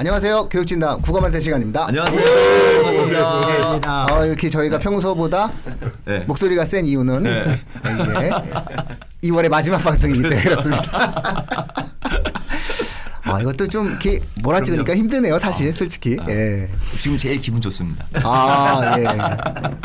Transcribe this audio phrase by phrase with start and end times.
[0.00, 0.48] 안녕하세요.
[0.48, 1.88] 교육진단 국어만세 시간입니다.
[1.88, 2.24] 안녕하세요.
[2.76, 4.06] 반갑습니다.
[4.10, 5.52] 어, 이렇게 저희가 평소보다
[6.06, 6.20] 네.
[6.20, 7.60] 목소리가 센 이유는 네.
[7.84, 8.30] 이제
[9.28, 11.44] 2월의 마지막 방송이기 때문에 그렇습니다.
[13.24, 16.66] 아 이것도 좀 이렇게 뭐라 찍으니까 힘드네요 사실 아, 솔직히 아, 예.
[16.96, 19.06] 지금 제일 기분 좋습니다 아 예.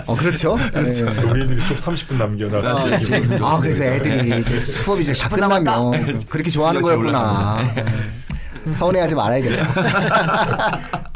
[0.08, 1.22] 어 그렇죠 그렇죠 예.
[1.22, 6.82] 우리들이 수업 30분 남겨놔서 아, 아 그래서 애들이 이제 수업이 이제 다 끝나면 그렇게 좋아하는
[6.82, 7.60] 거였구나
[8.74, 10.82] 서운해하지 말아야겠다.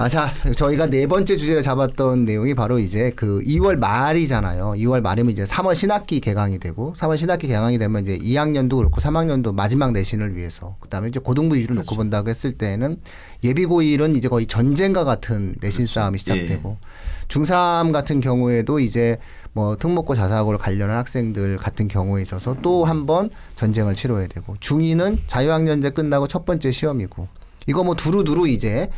[0.00, 4.74] 아, 자, 저희가 네 번째 주제를 잡았던 내용이 바로 이제 그 2월 말이잖아요.
[4.76, 9.52] 2월 말이면 이제 3월 신학기 개강이 되고 3월 신학기 개강이 되면 이제 2학년도 그렇고 3학년도
[9.56, 11.90] 마지막 내신을 위해서 그다음에 이제 고등부 위주로 그렇죠.
[11.90, 13.00] 놓고 본다고 했을 때는
[13.42, 15.94] 예비고일은 이제 거의 전쟁과 같은 내신 그렇죠.
[15.94, 16.86] 싸움이 시작되고 예.
[17.28, 19.18] 중3 같은 경우에도 이제
[19.52, 25.18] 뭐 특목고 자사고를 관련한 학생들 같은 경우에 있어서 또 한 번 전쟁을 치러야 되고 중2는
[25.26, 27.28] 자유학년제 끝나고 첫 번째 시험이고
[27.66, 28.88] 이거 뭐 두루두루 이제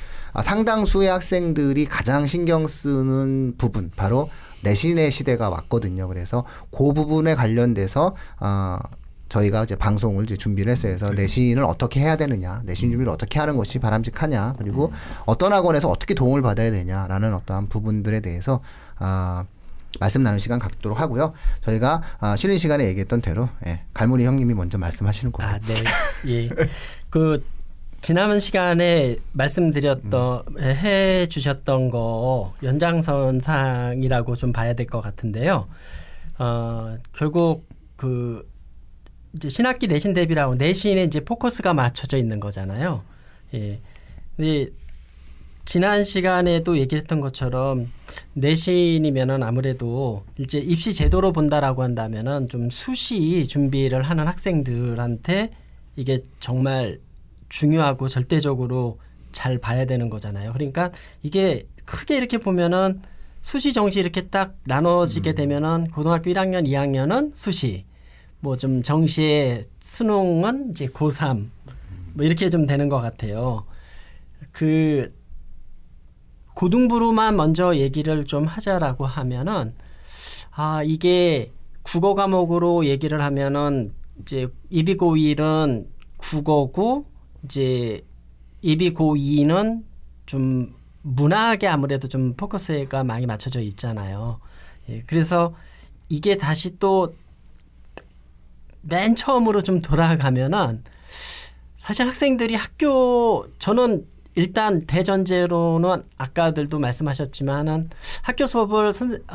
[0.42, 4.31] 상당수의 학생들이 가장 신경 쓰는 부분 바로
[4.62, 6.06] 내신의 시대가 왔거든요.
[6.06, 8.78] 그래서 그 부분에 관련돼서 어
[9.31, 10.95] 저희가 이제 방송을 이제 준비를 했어요.
[10.98, 14.92] 그래서 내신을 어떻게 해야 되느냐, 내신 준비를 어떻게 하는 것이 바람직하냐, 그리고
[15.25, 18.61] 어떤 학원에서 어떻게 도움을 받아야 되냐라는 어떠한 부분들에 대해서
[18.98, 19.47] 아어
[19.98, 21.33] 말씀 나눌 시간 갖도록 하고요.
[21.62, 25.53] 저희가 아, 쉬는 시간에 얘기했던 대로 예, 갈무리 형님이 먼저 말씀하시는 거예요.
[25.53, 25.84] 아, 네.
[26.28, 26.48] 예.
[27.11, 27.44] 그
[28.00, 30.61] 지난 시간에 말씀드렸던 음.
[30.62, 35.67] 해 주셨던 거 연장선상이라고 좀 봐야 될 것 같은데요.
[36.39, 38.48] 어, 결국 그
[39.34, 43.03] 이제 신학기 내신 대비라고 내신에 이제 포커스가 맞춰져 있는 거잖아요.
[43.55, 43.81] 예.
[44.37, 44.69] 근데
[45.64, 47.92] 지난 시간에도 얘기했던 것처럼
[48.33, 55.50] 내신이면은 아무래도 이제 입시 제도로 본다라고 한다면은 좀 수시 준비를 하는 학생들한테
[55.97, 56.99] 이게 정말
[57.50, 58.99] 중요하고 절대적으로
[59.33, 60.53] 잘 봐야 되는 거잖아요.
[60.53, 60.91] 그러니까
[61.22, 63.00] 이게 크게 이렇게 보면은
[63.43, 65.34] 수시 정시 이렇게 딱 나눠지게 음.
[65.34, 67.84] 되면은 고등학교 1학년, 2학년은 수시,
[68.41, 71.49] 뭐 좀 정시의 수능은 이제 고3
[72.15, 73.67] 뭐 이렇게 좀 되는 것 같아요.
[74.53, 75.15] 그
[76.55, 79.75] 고등부로만 먼저 얘기를 좀 하자라고 하면은
[80.53, 81.53] 아 이게
[81.83, 83.93] 국어 과목으로 얘기를 하면은
[84.23, 85.87] 이제 예비 고1은
[86.19, 87.07] 국어고
[87.45, 88.03] 이제
[88.62, 89.84] 예비 고2는
[90.27, 94.41] 좀 문학에 아무래도 좀 포커스가 많이 맞춰져 있잖아요.
[94.91, 95.55] 예, 그래서
[96.11, 97.15] 이게 다시 또
[98.82, 100.82] 맨 처음으로 좀 돌아가면은
[101.76, 107.91] 사실 학생들이 학교 저는 일단 대전제로는 아까들도 말씀하셨지만은
[108.22, 108.92] 학교 수업을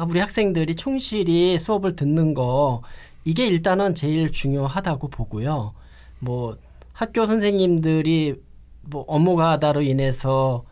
[0.08, 2.82] 우리 학생들이 충실히 수업을 듣는 거
[3.26, 5.74] 이게 일단은 제일 중요하다고 보고요.
[6.20, 6.58] 뭐
[6.94, 8.36] 학교 선생님들이
[8.82, 10.64] 뭐 업무가 다로 인해서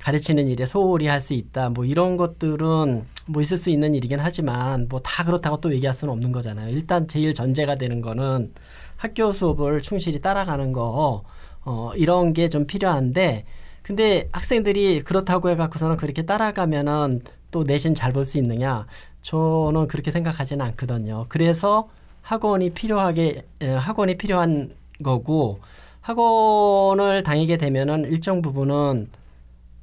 [0.00, 1.70] 가르치는 일에 소홀히 할 수 있다.
[1.70, 6.12] 뭐 이런 것들은 뭐 있을 수 있는 일이긴 하지만 뭐 다 그렇다고 또 얘기할 수는
[6.12, 6.70] 없는 거잖아요.
[6.70, 8.52] 일단 제일 전제가 되는 거는
[8.96, 11.22] 학교 수업을 충실히 따라가는 거
[11.64, 13.44] 어, 이런 게 좀 필요한데
[13.82, 18.86] 근데 학생들이 그렇다고 해갖고서는 그렇게 따라가면은 또 내신 잘 볼 수 있느냐?
[19.22, 21.26] 저는 그렇게 생각하지는 않거든요.
[21.28, 21.88] 그래서
[22.22, 24.70] 학원이 필요하게 학원이 필요한
[25.02, 25.58] 거고
[26.02, 29.08] 학원을 다니게 되면은 일정 부분은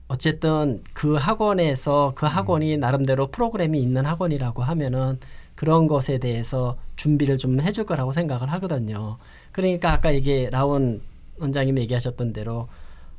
[0.08, 5.20] 어쨌든 그 학원에서 그 학원이 나름대로 프로그램이 있는 학원이라고 하면은
[5.56, 9.18] 그런 것에 대해서 준비를 좀 해줄 거라고 생각을 하거든요.
[9.52, 11.02] 그러니까 아까 이게 라온
[11.40, 12.68] 원장님이 얘기하셨던 대로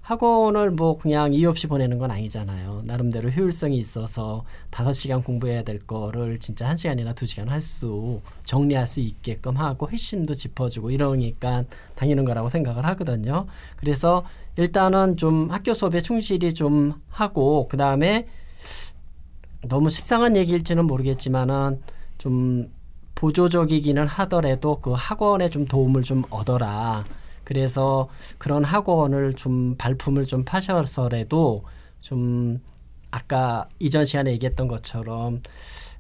[0.09, 2.82] 학원을 뭐 그냥 이유 없이 보내는 건 아니잖아요.
[2.87, 8.22] 나름대로 효율성이 있어서 다섯 시간 공부해야 될 거를 진짜 한 시간이나 두 시간 할 수
[8.44, 13.47] 정리할 수 있게끔 하고 핵심도 짚어주고 이러니까 당연한 거라고 생각을 하거든요.
[13.76, 14.25] 그래서
[14.58, 18.26] 일단은 좀 학교 수업에 충실히 좀 하고 그 다음에
[19.69, 21.81] 너무 식상한 얘기일지는 모르겠지만은
[22.19, 22.69] 좀
[23.14, 27.05] 보조적이기는 하더라도 그 학원에 좀 도움을 좀 얻어라.
[27.44, 28.08] 그래서
[28.38, 31.62] 그런 학원을 좀 발품을 좀 파셔서라도
[32.00, 32.61] 좀
[33.12, 35.40] 아까 이전 시간에 얘기했던 것처럼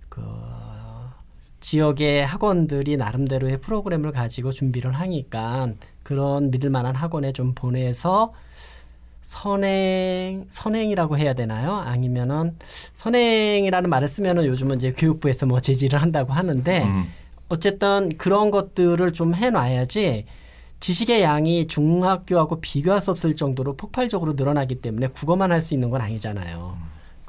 [0.08, 0.20] 그
[1.60, 8.32] 지역의 학원들이 나름대로의 프로그램을 가지고 준비를 하니까 그런 믿을 만한 학원에 좀 보내서
[9.20, 11.74] 선행 선행이라고 해야 되나요?
[11.74, 12.56] 아니면은
[12.94, 17.04] 선행이라는 말을 쓰면은 요즘은 이제 교육부에서 뭐 제지를 한다고 하는데 음.
[17.48, 20.24] 어쨌든 그런 것들을 좀 해놔야지
[20.80, 26.00] 지식의 양이 중학교하고 비교할 수 없을 정도로 폭발적으로 늘어나기 때문에 국어만 할 수 있는 건
[26.00, 26.78] 아니잖아요.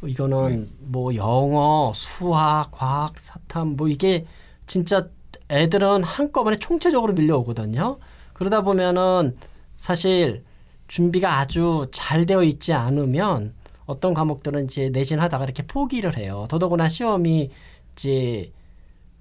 [0.05, 0.67] 이거는 네.
[0.79, 4.25] 뭐 영어, 수학, 과학, 사탐 뭐 이게
[4.67, 5.07] 진짜
[5.49, 7.97] 애들은 한꺼번에 총체적으로 밀려오거든요.
[8.33, 9.35] 그러다 보면은
[9.77, 10.43] 사실
[10.89, 13.53] 준비가 아주 잘 되어 있지 않으면
[13.85, 16.47] 어떤 과목들은 이제 내신 하다가 이렇게 포기를 해요.
[16.49, 17.51] 더더구나 시험이
[17.93, 18.51] 이제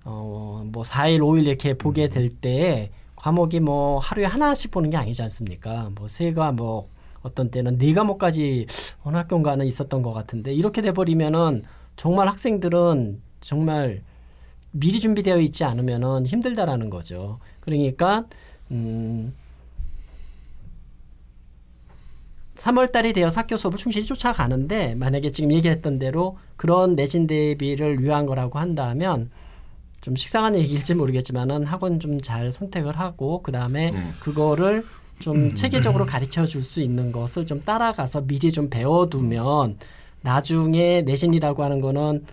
[0.05, 5.91] 어뭐 4일, 5일 이렇게 보게 될때 과목이 뭐 하루에 하나씩 보는 게 아니지 않습니까?
[5.95, 6.91] 뭐 세 과목
[7.23, 8.67] 어떤 때는 네 과목까지
[9.03, 11.65] 어느 학교인가는 있었던 것 같은데 이렇게 돼 버리면은
[11.97, 14.03] 정말 학생들은 정말
[14.71, 17.39] 미리 준비되어 있지 않으면은 힘들다라는 거죠.
[17.61, 18.25] 그러니까
[18.71, 19.35] 음
[22.59, 28.27] 3월 달이 되어서 학교 수업을 충실히 쫓아가는데 만약에 지금 얘기했던 대로 그런 내신 대비를 위한
[28.27, 29.31] 거라고 한다면
[30.01, 34.09] 좀 식상한 얘기일지 모르겠지만은 학원 좀 잘 선택을 하고 그다음에 네.
[34.21, 34.85] 그거를
[35.21, 39.77] 좀 체계적으로 가르쳐 줄 수 있는 것을 좀 따라가서 미리 좀 배워두면
[40.23, 42.25] 나중에 내신이라고 하는 거는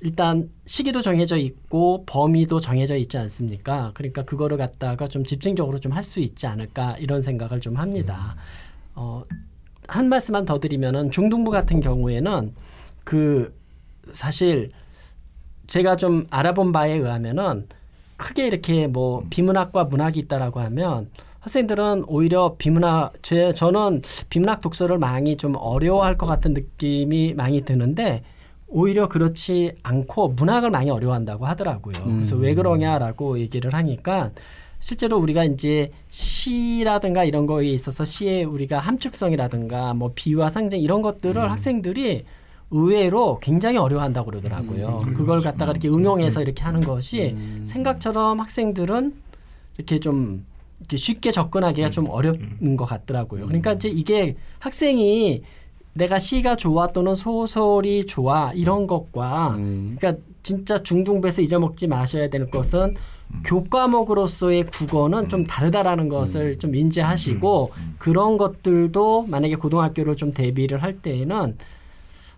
[0.00, 3.92] 일단 시기도 정해져 있고 범위도 정해져 있지 않습니까?
[3.94, 8.36] 그러니까 그거를 갖다가 좀 집중적으로 좀 할 수 있지 않을까 이런 생각을 좀 합니다.
[8.94, 9.22] 어,
[9.88, 12.52] 한 말씀만 더 드리면은 중등부 같은 경우에는
[13.04, 13.54] 그
[14.12, 14.70] 사실
[15.66, 17.68] 제가 좀 알아본 바에 의하면은
[18.16, 21.10] 크게 이렇게 뭐 비문학과 문학이 있다라고 하면
[21.40, 28.22] 학생들은 오히려 비문학 제 저는 비문학 독서를 많이 좀 어려워할 것 같은 느낌이 많이 드는데
[28.66, 31.94] 오히려 그렇지 않고 문학을 많이 어려워한다고 하더라고요.
[32.04, 34.30] 그래서 왜 그러냐라고 얘기를 하니까
[34.84, 41.50] 실제로 우리가 이제 시라든가 이런 거에 있어서 시의 우리가 함축성이라든가 뭐 비유와 상징 이런 것들을
[41.50, 42.26] 학생들이
[42.70, 45.04] 의외로 굉장히 어려워한다고 그러더라고요.
[45.16, 47.34] 그걸 갖다가 이렇게 응용해서 이렇게 하는 것이
[47.64, 49.14] 생각처럼 학생들은
[49.78, 50.44] 이렇게 좀
[50.80, 53.46] 이렇게 쉽게 접근하기가 좀 어려운 것 같더라고요.
[53.46, 55.44] 그러니까 이제 이게 학생이
[55.94, 62.96] 내가 시가 좋아 또는 소설이 좋아 이런 것과 그러니까 진짜 중등부에서 잊어먹지 마셔야 될 것은
[63.44, 71.56] 교과목으로서의 국어는 좀 다르다라는 것을 좀 인지하시고 그런 것들도 만약에 고등학교를 좀 대비를 할 때에는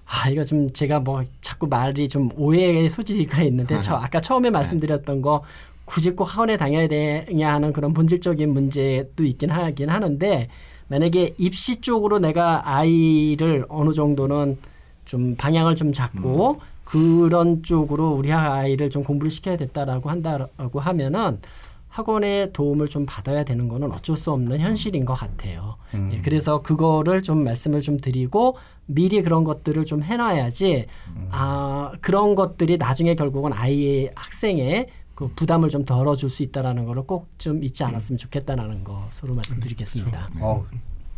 [0.06, 5.20] 아 이거 좀 제가 뭐 자꾸 말이 좀 오해의 소지가 있는데 저 아까 처음에 말씀드렸던
[5.22, 5.42] 거
[5.84, 10.48] 굳이 꼭 학원에 다녀야 되냐 하는 그런 본질적인 문제도 있긴 하긴 하는데
[10.88, 14.58] 만약에 입시 쪽으로 내가 아이를 어느 정도는
[15.04, 21.40] 좀 방향을 좀 잡고 그런 쪽으로 우리 아이를 좀 공부를 시켜야 됐다라고 한다라고 하면은
[21.88, 25.76] 학원의 도움을 좀 받아야 되는 거는 어쩔 수 없는 현실인 것 같아요.
[26.12, 28.56] 예, 그래서 그거를 좀 말씀을 좀 드리고
[28.86, 30.86] 미리 그런 것들을 좀 해놔야지
[31.30, 37.28] 아 그런 것들이 나중에 결국은 아이의 학생의 그 부담을 좀 덜어줄 수 있다라는 거를 꼭
[37.38, 40.28] 좀 잊지 않았으면 좋겠다라는 것으로 말씀드리겠습니다.
[40.40, 40.64] 어,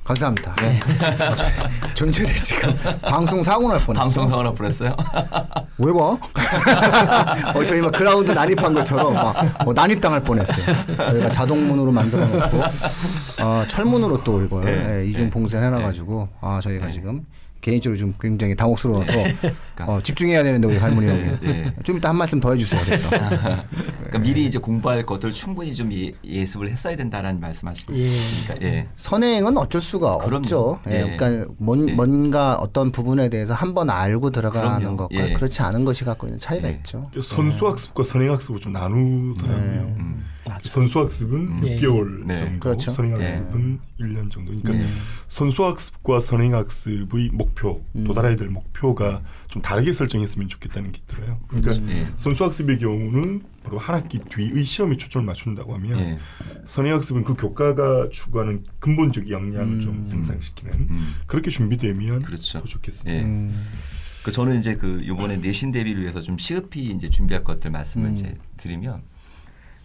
[0.09, 0.57] 감사합니다.
[1.93, 4.03] 존재대 지금 방송 사고 날 뻔했어.
[4.05, 4.97] 방송 사고 날 뻔했어요.
[5.77, 5.99] 왜 봐?
[7.55, 10.65] 어, 저희 막 그라운드 난입한 것처럼 막 어, 난입당할 뻔했어요.
[10.97, 12.63] 저희가 자동문으로 만들어 놓고
[13.43, 15.01] 어, 철문으로 또 이걸 네.
[15.01, 17.27] 예, 이중 봉쇄 해놔가지고 아 저희가 지금
[17.61, 19.13] 개인적으로 좀 굉장히 당혹스러워서
[19.87, 21.75] 어, 집중해야 되는데 우리 할머니 형이 네.
[21.85, 22.81] 좀 이따 한 말씀 더 해주세요.
[22.85, 28.09] 그래서 그러니까 미리 이제 공부할 것들 충분히 좀 예, 예습을 했어야 된다라는 말씀하시는 예.
[28.63, 28.89] 예.
[28.97, 30.25] 선행은 어쩔 수 그럼요.
[30.37, 30.81] 없죠.
[30.89, 31.17] 예, 예.
[31.17, 31.93] 그러니까 뭔, 예.
[31.93, 34.97] 뭔가 어떤 부분에 대해서 한 번 알고 들어가는 그럼요.
[34.97, 35.33] 것과 예.
[35.35, 36.73] 그렇지 않은 것이 갖고 있는 차이가 예.
[36.73, 37.11] 있죠.
[37.23, 39.95] 선수 학습과 선행 학습을 좀 나누더라고요.
[39.99, 40.25] 음.
[40.63, 41.79] 선수학습은 예.
[41.79, 42.39] 6개월 네.
[42.39, 42.91] 정도, 그렇죠.
[42.91, 44.53] 선행학습은 1년 정도.
[44.61, 44.87] 그러니까 예.
[45.27, 48.05] 선수학습과 선행학습의 목표, 음.
[48.05, 51.41] 도달해야 될 목표가 좀 다르게 설정했으면 좋겠다는 게 들어요.
[51.49, 52.07] 그러니까 예.
[52.17, 56.19] 선수학습의 경우는 바로 한 학기 뒤의 시험에 초점을 맞춘다고 하면 예.
[56.67, 59.81] 선행학습은 그 교과가 추구하는 근본적 역량을 음.
[59.81, 61.15] 좀 향상시키는 음.
[61.27, 62.61] 그렇게 준비되면 그렇죠.
[62.61, 63.19] 더 좋겠습니다.
[63.19, 63.23] 예.
[63.25, 63.67] 음.
[64.23, 68.15] 그 저는 이제 그 이번에 내신 대비를 위해서 좀 시급히 이제 준비할 것들 말씀을 음.
[68.15, 69.03] 이제 드리면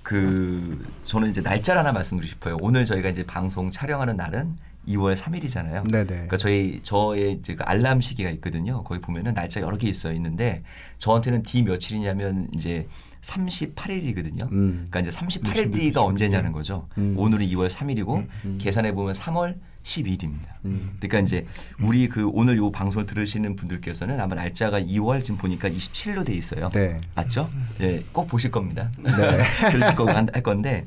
[0.04, 2.58] 그 저는 이제 날짜를 하나 말씀드리고 싶어요.
[2.62, 4.58] 오늘 저희가 이제 방송 촬영하는 날은
[4.88, 5.90] 2월 3일이잖아요.
[5.90, 6.06] 네네.
[6.06, 8.84] 그러니까 저희 저의 이제 그 알람 시기가 있거든요.
[8.84, 10.62] 거기 보면은 날짜 여러 개 있어 있는데
[10.98, 12.88] 저한테는 D 며칠이냐면 이제
[13.22, 14.52] 38일이거든요.
[14.52, 14.88] 음.
[14.90, 16.90] 그러니까 이제 38일뒤가 언제냐는 거죠.
[16.98, 17.16] 음.
[17.18, 20.48] 오늘은 2월 3일이고 계산해 보면 3월 10일입니다.
[20.66, 20.92] 음.
[21.00, 21.46] 그러니까 이제
[21.80, 26.70] 우리 그 오늘 요 방송을 들으시는 분들께서는 아마 날짜가 2월 지금 보니까 27일로 돼 있어요.
[26.70, 27.00] 네.
[27.16, 27.50] 맞죠?
[27.82, 28.90] 예, 꼭 보실 겁니다.
[28.98, 29.12] 네.
[29.72, 30.86] 들으실 거고 한- 할 건데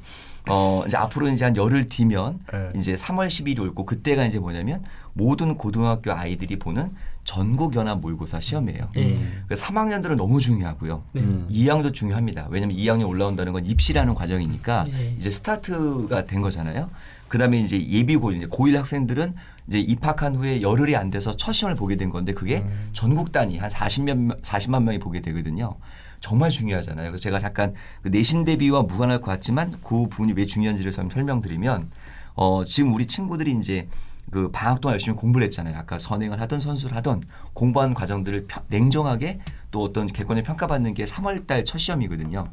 [0.48, 2.70] 어 이제 앞으로 이제 한 열흘 뒤면 네.
[2.76, 6.92] 이제 3월 10일이 올고 그때가 이제 뭐냐면 모든 고등학교 아이들이 보는
[7.24, 8.88] 전국 연합 모의고사 시험이에요.
[8.98, 9.18] 예.
[9.48, 11.02] 그 3학년들은 너무 중요하고요.
[11.16, 11.48] 음.
[11.50, 12.46] 2학년도 중요합니다.
[12.50, 15.16] 왜냐하면 2학년 올라온다는 건 입시라는 과정이니까 네.
[15.18, 16.88] 이제 스타트가 된 거잖아요.
[17.28, 19.34] 그다음에 이제 예비고일 이제 고1 학생들은
[19.68, 22.90] 이제 입학한 후에 열흘이 안 돼서 첫 시험을 보게 된 건데 그게 음.
[22.92, 25.74] 전국 단위 한 40몇 40만 명이 보게 되거든요.
[26.20, 27.10] 정말 중요하잖아요.
[27.10, 31.90] 그래서 제가 잠깐 그 내신 대비와 무관할 것 같지만 그 부분이 왜 중요한지를 좀 설명드리면
[32.36, 33.88] 어 지금 우리 친구들이 이제
[34.30, 35.76] 그 방학 동안 열심히 공부를 했잖아요.
[35.76, 39.40] 아까 선행을 하던 선수를 하던 공부한 과정들을 평- 냉정하게
[39.70, 42.48] 또 어떤 객관을 평가받는 게 3월 달 첫 시험이거든요.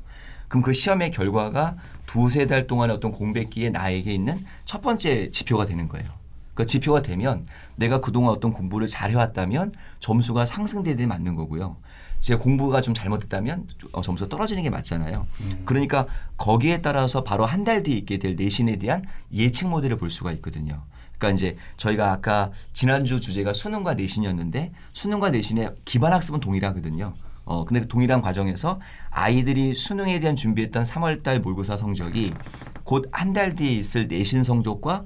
[0.53, 5.89] 그럼 그 시험의 결과가 두세 달 동안의 어떤 공백기에 나에게 있는 첫 번째 지표가 되는
[5.89, 6.07] 거예요.
[6.53, 11.77] 그 지표가 되면 내가 그동안 어떤 공부를 잘 해왔다면 점수가 상승되는 맞는 거고요.
[12.19, 15.25] 제가 공부가 좀 잘못됐다면 어, 점수가 떨어지는 게 맞잖아요.
[15.65, 16.05] 그러니까
[16.37, 20.83] 거기에 따라서 바로 한 달 뒤에 있게 될 내신에 대한 예측 모델을 볼 수가 있거든요.
[21.17, 27.15] 그러니까 이제 저희가 아까 지난주 주제가 수능과 내신이었는데 수능과 내신의 기반 학습은 동일하거든요.
[27.45, 32.33] 어 근데 그 동일한 과정에서 아이들이 수능에 대한 준비했던 3월달 모의고사 성적이
[32.83, 35.03] 곧 한 달 뒤에 있을 내신 성적과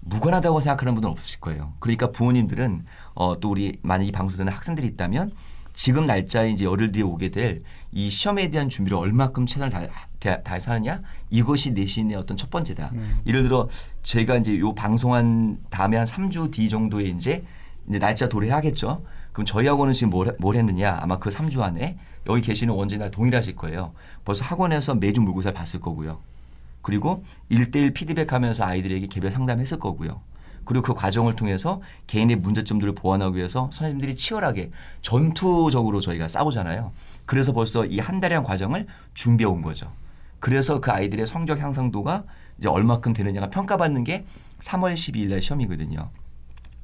[0.00, 1.74] 무관하다고 생각하는 분은 없으실 거예요.
[1.80, 5.32] 그러니까 부모님들은 어, 또 우리 만약 이 방송 듣는 학생들이 있다면
[5.74, 9.80] 지금 날짜에 이제 열흘 뒤에 오게 될 이 시험에 대한 준비를 얼마큼 최선을 다,
[10.20, 12.90] 다, 다해서 하느냐 이것이 내신의 어떤 첫 번째다.
[13.26, 13.66] 예를 들어
[14.02, 17.42] 저희가 이제 요 방송한 다음에 한 3주 뒤 정도에 이제
[17.88, 19.02] 이제 날짜 도래하겠죠.
[19.38, 21.96] 그럼 저희하고는 지금 뭘, 뭘 했느냐 아마 그 3주 안에
[22.28, 23.92] 여기 계시는 원장이나 동일하실 거예요.
[24.24, 26.18] 벌써 학원에서 매주 모의고사를 봤을 거고요.
[26.82, 30.20] 그리고 일대일 피드백하면서 아이들에게 개별 상담했을 거고요.
[30.64, 36.90] 그리고 그 과정을 통해서 개인의 문제점들을 보완하기 위해서 선생님들이 치열하게 전투적으로 저희가 싸우잖아요.
[37.24, 39.92] 그래서 벌써 이 한 달의 과정을 준비해 온 거죠.
[40.40, 42.24] 그래서 그 아이들의 성적 향상도가
[42.58, 44.24] 이제 얼마큼 되느냐가 평가받는 게
[44.62, 46.10] 3월 12일 날 시험이거든요.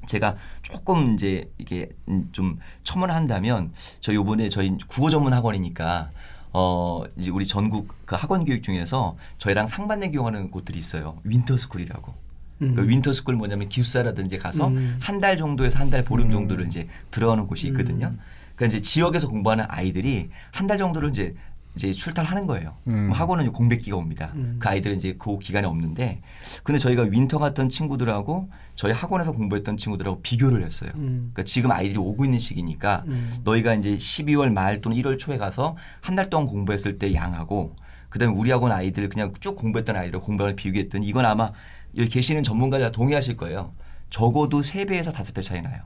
[0.05, 3.71] 제가 조금 이제 이게 음좀 첨언한다면
[4.01, 6.09] 저 요번에 저희 국어 전문 학원이니까
[6.53, 11.17] 어 이제 우리 전국 그 학원 교육 중에서 저희랑 상반된 교육하는 곳들이 있어요.
[11.23, 12.13] winter school이라고.
[12.57, 14.97] 그 winter school 뭐냐면 기숙사라든지 가서 음.
[15.01, 18.13] 한달 정도에서 한 달 보름 정도를 이제 들어가는 곳이 있거든요.
[18.55, 21.35] 그러니까 이제 지역에서 공부하는 아이들이 한 달 정도를 이제
[21.75, 22.73] 이제 출타를 하는 거예요.
[22.85, 24.31] 그럼 학원은 공백기가 옵니다.
[24.59, 26.21] 그 아이들은 이제 그 기간에 없는데
[26.63, 30.91] 근데 저희가 winter 갔던 친구들하고 저희 학원에서 공부했던 친구들하고 비교를 했어요.
[30.95, 31.31] 음.
[31.33, 33.29] 그러니까 지금 아이들이 오고 있는 시기니까 음.
[33.43, 37.75] 너희가 이제 12월 말 또는 1월 초에 가서 한 달 동안 공부했을 때 양하고
[38.09, 41.51] 그다음에 우리 학원 아이들 그냥 쭉 공부했던 아이들 공부를 비교했더니 이건 아마
[41.97, 43.73] 여기 계시는 전문가들 다 동의하실 거예요.
[44.09, 45.81] 적어도 3배에서 5배 차이 나요.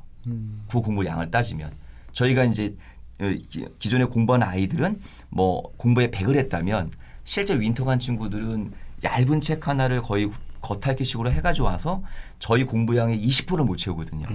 [0.70, 1.72] 그 공부 양을 따지면
[2.12, 2.89] 저희가 이제 어,
[3.20, 5.00] 기- 기존에 공부한 아이들은
[5.30, 6.92] 뭐 공부에 100을 했다면
[7.24, 8.72] 실제 winter 간 친구들은
[9.04, 10.30] 얇은 책 하나를 거의
[10.62, 12.04] 겉핥기식으로 해가지고 와서
[12.38, 14.28] 저희 공부량의 20%를 못 채우거든요.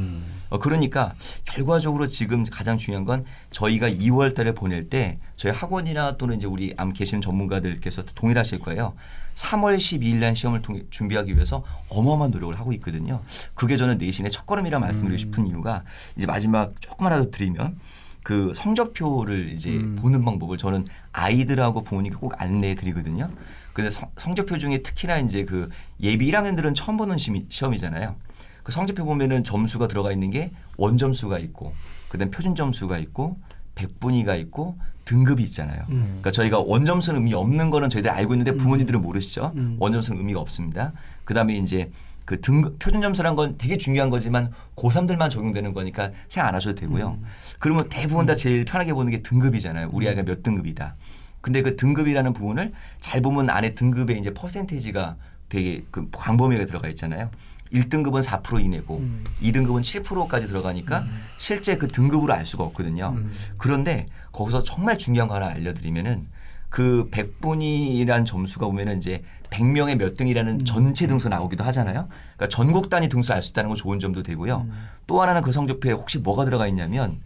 [0.48, 1.14] 어, 그러니까
[1.44, 6.72] 결과적으로 지금 가장 중요한 건 저희가 2월 달에 보낼 때 저희 학원이나 또는 이제 우리
[6.78, 8.94] 암 계시는 전문가들께서 동일하실 거예요.
[9.34, 13.20] 3월 12일 날 시험을 통해 준비하기 위해서 어마어마한 노력을 하고 있거든요.
[13.54, 15.82] 그게 저는 내신의 첫걸음이라 말씀드리고 싶은 이유가
[16.16, 17.78] 이제 마지막 조금만 하더 드리면
[18.24, 23.28] 그 성적표를 이제 보는 방법을 저는 아이들하고 부모님께 꼭 안내해 드리거든요.
[23.74, 25.68] 근데 성, 성적표 중에 특히나 이제 그
[26.00, 28.16] 예비 1학년들은 처음 보는 시미, 시험이잖아요.
[28.62, 31.74] 그 성적표 보면은 점수가 들어가 있는 게 원점수가 있고
[32.08, 33.36] 그다음 표준 점수가 있고
[33.74, 35.84] 백분위가 있고 등급이 있잖아요.
[35.86, 39.52] 그러니까 저희가 원점수는 의미 없는 거는 저희들 알고 있는데 부모님들은 모르시죠.
[39.56, 39.76] 음.
[39.78, 40.92] 원점수는 의미가 없습니다.
[41.24, 41.90] 그다음에 이제
[42.24, 47.18] 그 등급 표준 점수란 건 되게 중요한 거지만 고3들만 적용되는 거니까 생각 안 하셔도 되고요.
[47.58, 49.90] 그러면 대부분 다 제일 편하게 보는 게 등급이잖아요.
[49.92, 50.96] 우리 아이가 몇 등급이다.
[51.40, 55.16] 근데 그 등급이라는 부분을 잘 보면 안에 등급에 이제 퍼센테이지가
[55.50, 57.30] 되게 그 광범위하게 들어가 있잖아요.
[57.72, 59.24] 1등급은 4% 이내고 음.
[59.42, 61.04] 2등급은 7%까지 들어가니까
[61.36, 63.14] 실제 그 등급으로 알 수가 없거든요.
[63.16, 63.30] 음.
[63.58, 66.28] 그런데 거기서 정말 중요한 거 하나 알려드리면은
[66.74, 70.64] 그 100분이라는 점수가 보면은 이제 100명의 몇 등이라는 음.
[70.64, 72.08] 전체 등수 나오기도 하잖아요.
[72.08, 74.66] 그러니까 전국 단위 등수 알 수 있다는 건 좋은 점도 되고요.
[74.68, 74.72] 음.
[75.06, 77.20] 또 하나는 그 성적표에 혹시 뭐가 들어가 있냐면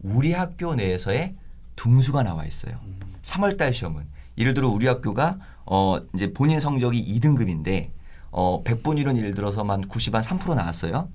[0.00, 1.34] 우리 학교 내에서의
[1.76, 2.78] 등수가 나와 있어요.
[3.20, 4.04] 3월 달 시험은
[4.38, 7.90] 예를 들어 우리 학교가 어 이제 본인 성적이 2등급인데
[8.30, 11.10] 어 100분위로는 예를 들어서만 90한 3% 나왔어요.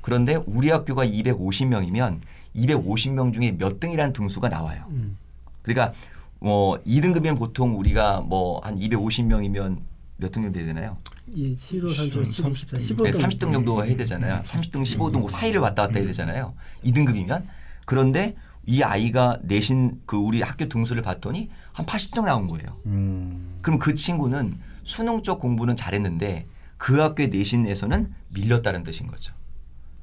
[0.00, 2.20] 그런데 우리 학교가 250명이면
[2.56, 4.86] 250명 중에 몇 등이라는 등수가 나와요.
[4.88, 5.18] 음.
[5.60, 5.92] 그러니까
[6.44, 9.78] 뭐 2등급이면 보통 우리가 뭐 한 250명이면
[10.18, 10.98] 몇등 정도 해야 되나요?
[11.34, 13.02] 예, 7호 3조 30 15등.
[13.04, 14.42] 네, 30등 정도 해야 되잖아요.
[14.44, 16.54] 30등, 15등 그 사이를 왔다 갔다 해야 되잖아요.
[16.84, 17.46] 2등급이면.
[17.86, 18.36] 그런데
[18.66, 22.78] 이 아이가 내신 그 우리 학교 등수를 봤더니 한 80등 나온 거예요.
[22.86, 23.58] 음.
[23.62, 26.46] 그럼 그 친구는 수능 쪽 공부는 잘했는데
[26.76, 29.32] 그 학교의 내신에서는 밀렸다는 뜻인 거죠.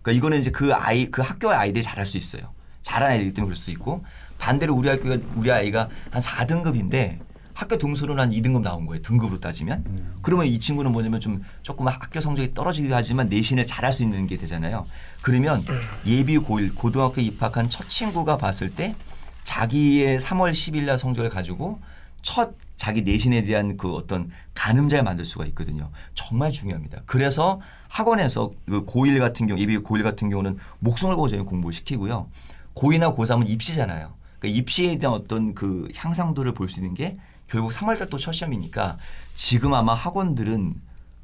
[0.02, 2.52] 그러니까 이거는 이제 그 아이 그 학교의 아이들이 잘할 수 있어요.
[2.92, 4.04] 잘하는 아이들 때문에 그럴 수도 있고
[4.38, 7.20] 반대로 우리 학교가 우리 아이가 한 4등급인데
[7.54, 9.02] 학교 등수로는 한 2등급 나온 거예요.
[9.02, 9.84] 등급으로 따지면.
[10.22, 14.38] 그러면 이 친구는 뭐냐면 좀 조금 학교 성적이 떨어지기도 하지만 내신을 잘할 수 있는 게
[14.38, 14.88] 되잖아요.
[15.22, 15.64] 그러면
[16.06, 18.96] 예비 고1 고등학교 입학한 첫 친구가 봤을 때
[19.44, 21.80] 자기의 3월 10일 날 성적을 가지고
[22.22, 25.92] 첫 자기 내신에 대한 그 어떤 가늠자를 만들 수가 있거든요.
[26.16, 27.04] 정말 중요합니다.
[27.06, 32.28] 그래서 학원에서 그 고1 같은 경우 예비 고1 같은 경우는 목숨을 걸고 저희 공부를 시키고요.
[32.76, 34.14] 고2나 고3은 입시잖아요.
[34.40, 38.98] 그러니까 입시에 대한 어떤 그 향상도를 볼 수 있는 게 결국 3월달 또 첫 시험이니까
[39.36, 40.76] 지금 아마 학원들은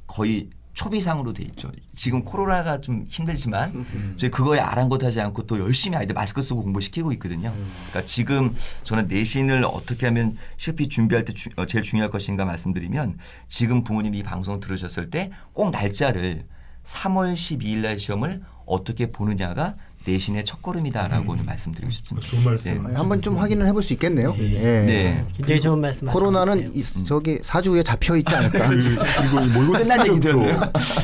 [0.08, 1.72] 거의 초비상으로 돼 있죠.
[1.96, 3.86] 지금 코로나가 좀 힘들지만
[4.16, 7.52] 저희 그거에 아랑곳하지 않고 또 열심히 아이들 마스크 쓰고 공부시키고 있거든요.
[7.90, 13.18] 그러니까 지금 저는 내신을 어떻게 하면 실피 준비할 때 주- 어, 제일 중요할 것인가 말씀드리면
[13.48, 16.46] 지금 부모님이 이 방송 들으셨을 때 꼭 날짜를
[16.84, 19.76] 3월 12일 날 시험을 어떻게 보느냐가
[20.08, 22.28] 내신의 첫걸음이다라고 는 말씀드리고 싶습니다.
[22.28, 22.82] 좋은 말씀.
[22.88, 22.94] 네.
[22.96, 24.34] 한번 좀 확인을 해볼 수 있겠네요.
[24.40, 24.48] 예.
[24.50, 25.28] 네.
[25.36, 26.08] 굉장히 좋은 말씀.
[26.08, 28.70] 코로나는 이, 저기 사주 후에 잡혀 있지 않을까.
[28.70, 30.62] 그, 그리고 이 모의고사 들었네요.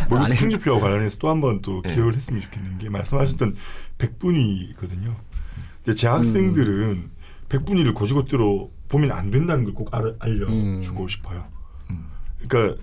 [0.10, 1.94] 모의고사 성적표와 관련해서 또 한번또 네.
[1.94, 3.56] 기억을 했으면 좋겠는 게 말씀하셨던
[3.98, 5.16] 백분위거든요.
[5.84, 7.10] 근데 재학생들은
[7.50, 11.46] 백분위를 고지고대로 보면 안 된다는 걸 꼭 알려주고 싶어요.
[12.48, 12.82] 그러니까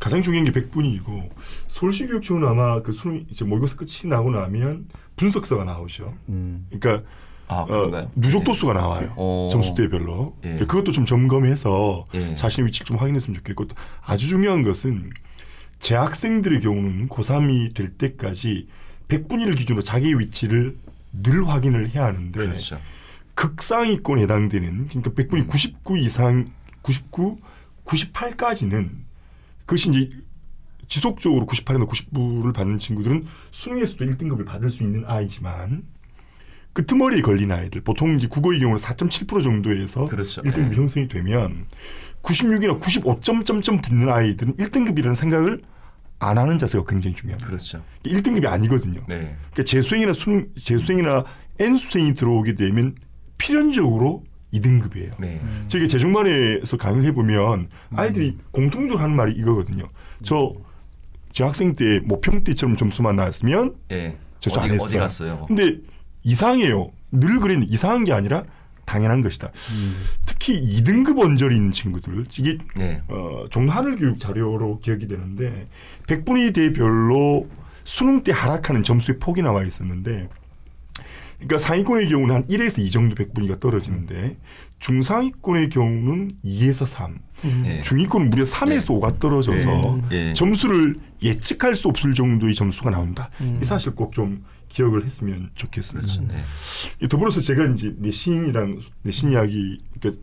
[0.00, 1.28] 가장 중요한 게 백분위이고
[1.68, 6.14] 서울시 교육청은 아마 그 수능 이제 모의고사 끝이 나고 나면 분석서가 나오죠.
[6.28, 6.66] 음.
[6.70, 7.08] 그러니까
[7.46, 7.66] 아?
[7.68, 9.12] 어, 누적 도수가 나와요.
[9.16, 9.48] 어.
[9.50, 10.36] 점수대별로.
[10.44, 10.56] 예.
[10.56, 12.34] 그것도 좀 점검해서 예.
[12.34, 15.10] 자신의 위치를 좀 확인했으면 좋겠고 또 아주 중요한 것은
[15.78, 18.68] 재학생들의 경우는 고3이 될 때까지
[19.08, 20.78] 100분위를 기준으로 자기의 위치를
[21.12, 22.80] 늘 확인을 해야 하는데 그렇죠.
[23.34, 25.46] 극상위권에 해당되는 그러니까 100분위 음.
[25.46, 26.46] 99 이상
[26.82, 27.38] 99,
[27.84, 28.90] 98까지는
[29.66, 30.10] 그것이 이제
[30.88, 35.84] 지속적으로 98이나 99를 받는 친구들은 수능에서도 1등급을 받을 수 있는 아이지만
[36.72, 40.42] 끄트머리에 걸린 아이들 보통 이제 국어의 경우는 4.7% 정도에서 그렇죠.
[40.42, 40.76] 1등급이 네.
[40.76, 41.66] 형성이 되면
[42.22, 45.60] 96이나 95점점점 붙는 아이들은 1등급이라는 생각을
[46.18, 47.46] 안 하는 자세가 굉장히 중요합니다.
[47.46, 47.82] 그렇죠.
[48.04, 49.00] 1등급이 아니거든요.
[49.08, 49.36] 네.
[49.50, 51.24] 그러니까 재수행이나 수능 재수행이나
[51.60, 52.94] N수생이 들어오게 되면
[53.38, 55.20] 필연적으로 2등급이에요.
[55.20, 55.40] 네.
[55.68, 59.88] 저희가 재중반에서 강의를 해보면 아이들이 공통적으로 하는 말이 이거거든요.
[60.22, 60.52] 저,
[61.34, 64.16] 저 학생 때 모평 때처럼 점수만 나왔으면 예.
[64.38, 64.86] 재수 안 어디, 했어.
[64.86, 65.44] 어디 갔어요?
[65.46, 65.78] 근데
[66.22, 66.90] 이상해요.
[67.10, 68.44] 늘 그랬는데 이상한 게 아니라
[68.86, 69.50] 당연한 것이다.
[70.26, 73.02] 특히 2등급 원절이 있는 친구들, 이게 네.
[73.08, 75.66] 어, 종하늘 교육 자료로 기억이 되는데
[76.06, 77.48] 100분위 대별로
[77.82, 80.28] 수능 때 하락하는 점수의 폭이 나와 있었는데
[81.38, 84.36] 그러니까 상위권의 경우는 한 1에서 2 정도 100분위가 떨어지는데
[84.84, 87.18] 중상위권의 경우는 2에서 3,
[87.62, 87.80] 네.
[87.80, 90.24] 중위권은 무려 3에서 5가 떨어져서 네.
[90.26, 90.34] 네.
[90.34, 93.30] 점수를 예측할 수 없을 정도의 점수가 나온다.
[93.62, 96.06] 이 사실 꼭 좀 기억을 했으면 좋겠습니다.
[96.06, 96.28] 그렇죠.
[96.30, 96.42] 네.
[97.00, 100.22] 이 더불어서 제가 이제 내신이랑 내신 이야기 그러니까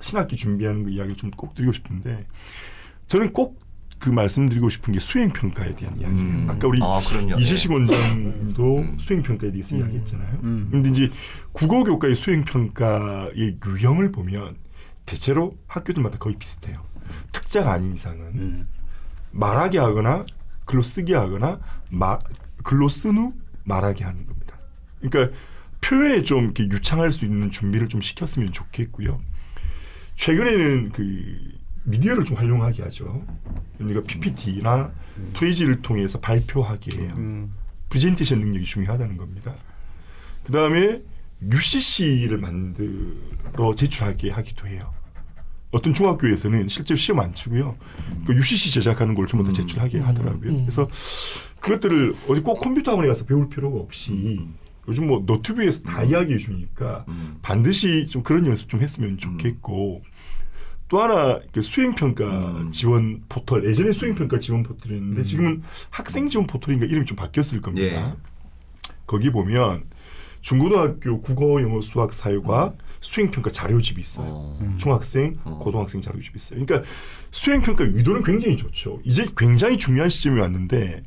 [0.00, 2.28] 신학기 준비하는 그 이야기를 좀 꼭 드리고 싶은데
[3.08, 3.58] 저는 꼭
[3.98, 6.28] 그 말씀드리고 싶은 게 수행 평가에 대한 이야기예요.
[6.28, 6.46] 음.
[6.50, 7.36] 아까 우리 아, 그럼요.
[7.40, 7.74] 이재식 네.
[7.74, 8.98] 원장도 음.
[8.98, 10.38] 수행 평가에 대해서 이야기했잖아요.
[10.40, 11.10] 그런데 이제
[11.52, 14.56] 국어 교과의 수행 평가의 유형을 보면
[15.06, 16.84] 대체로 학교들마다 거의 비슷해요.
[17.32, 18.68] 특자가 아닌 이상은 음.
[19.32, 20.24] 말하게 하거나
[20.64, 22.18] 글로 쓰게 하거나 마,
[22.64, 23.32] 글로 쓴 후
[23.64, 24.56] 말하게 하는 겁니다.
[25.00, 25.36] 그러니까
[25.80, 29.20] 표현에 좀 이렇게 유창할 수 있는 준비를 좀 시켰으면 좋겠고요.
[30.16, 31.55] 최근에는 그
[31.86, 33.24] 미디어를 좀 활용하게 하죠.
[33.78, 34.90] 그러니까 PPT나
[35.32, 37.14] Prezi를 통해서 발표하게 해요.
[37.16, 37.52] 음.
[37.88, 39.54] 프레젠테이션 능력이 중요하다는 겁니다.
[40.44, 41.00] 그 다음에
[41.42, 44.92] UCC를 만들어 제출하게 하기도 해요.
[45.70, 47.76] 어떤 중학교에서는 실제로 시험 안 치고요.
[48.26, 50.52] 그 UCC 제작하는 걸 전부 다 제출하게 하더라고요.
[50.52, 50.88] 그래서
[51.60, 54.40] 그것들을 어디 꼭 컴퓨터 학원에 가서 배울 필요가 없이
[54.88, 57.38] 요즘 뭐 너튜브에서 다 이야기해 주니까 음.
[57.42, 60.02] 반드시 좀 그런 연습 좀 했으면 좋겠고
[60.88, 62.24] 또 하나 그 수행평가
[62.60, 62.70] 음.
[62.70, 67.86] 지원 포털 예전에 수행평가 지원 포털이었는데 지금은 학생 지원 포털인가 이름이 좀 바뀌었을 겁니다.
[67.86, 68.92] 예.
[69.06, 69.84] 거기 보면
[70.42, 74.28] 중고등학교 국어, 영어, 수학, 사회과학 수행평가 자료집이 있어요.
[74.28, 74.76] 어.
[74.78, 75.58] 중학생, 어.
[75.60, 76.64] 고등학생 자료집이 있어요.
[76.64, 76.88] 그러니까
[77.32, 79.00] 수행평가 의도는 굉장히 좋죠.
[79.02, 81.02] 이제 굉장히 중요한 시점이 왔는데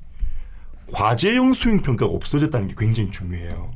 [0.91, 3.71] 과제형 수행평가가 없어졌다는 게 굉장히 중요해요.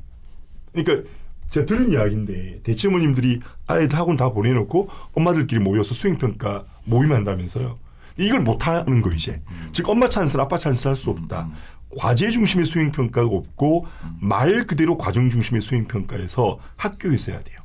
[0.74, 1.10] 그러니까
[1.54, 7.78] 제가 들은 이야기인데 대체어머님들이 아이들 학원 다 보내놓고 엄마들끼리 모여서 수행평가 모임한다면서요.
[8.18, 9.40] 이걸 못하는 거 이제.
[9.72, 11.48] 즉 엄마 찬스, 아빠 찬스 할 수 없다.
[11.96, 13.86] 과제 중심의 수행평가가 없고
[14.20, 17.60] 말 그대로 과정 중심의 수행평가에서 학교에서 해야 돼요.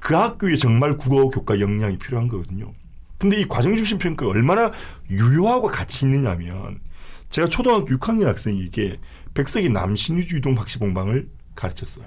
[0.00, 2.72] 그 학교에 정말 국어 교과 역량이 필요한 거거든요.
[3.16, 4.72] 근데 이 과정 중심 평가가 얼마나
[5.08, 6.80] 유효하고 가치 있느냐면
[7.28, 8.98] 제가 초등학교 6학년 학생에게
[9.34, 12.06] 백석이 남신유주 유동 박시봉방을 가르쳤어요.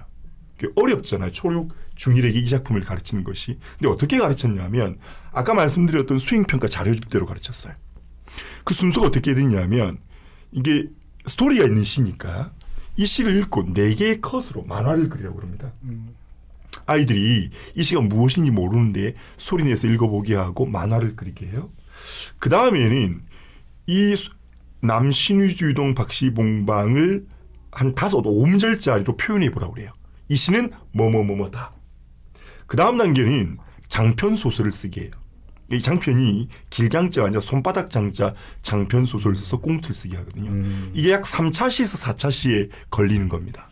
[0.75, 1.31] 어렵잖아요.
[1.31, 3.59] 초육 중1에게 이 작품을 가르치는 것이.
[3.77, 4.97] 근데 어떻게 가르쳤냐면
[5.31, 7.73] 아까 말씀드렸던 수행평가 자료집대로 가르쳤어요.
[8.63, 9.97] 그 순서가 어떻게 되냐면
[10.51, 10.87] 이게
[11.25, 12.51] 스토리가 있는 시니까
[12.95, 15.73] 이 시를 읽고 네 개의 컷으로 만화를 그리라고 그럽니다.
[16.85, 21.71] 아이들이 이 시가 무엇인지 모르는데 소리내서 읽어보게 하고 만화를 그리게 해요.
[22.39, 23.21] 그 다음에는
[23.87, 24.15] 이
[24.81, 27.25] 남신위주동 박시봉방을
[27.71, 29.91] 한 다섯 오음절짜리로 표현해 보라고 그래요.
[30.29, 31.73] 이 시는 뭐뭐뭐뭐다.
[32.67, 33.57] 그 다음 단계는
[33.88, 35.12] 장편 소설을 쓰게 해요.
[35.71, 40.51] 이 장편이 길장자가 아니라 손바닥 장자 장편 소설을 써서 꽁트를 쓰게 하거든요.
[40.93, 43.69] 이게 약 3차 시에서 4차 시에 걸리는 겁니다.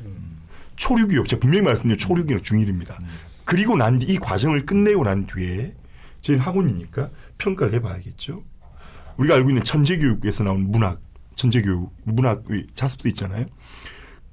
[0.75, 1.39] 초류기 없죠.
[1.39, 2.97] 분명히 말씀드린 초류기는 중일입니다.
[3.45, 5.75] 그리고 난 뒤 이 과정을 끝내고 난 뒤에
[6.21, 8.43] 저희는 학원이니까 평가를 해봐야겠죠.
[9.17, 11.01] 우리가 알고 있는 천재교육에서 나온 문학,
[11.35, 13.45] 천재교육, 문학 자습서 있잖아요.